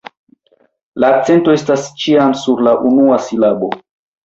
[1.03, 3.73] La akcento estas ĉiam sur la unua silabo.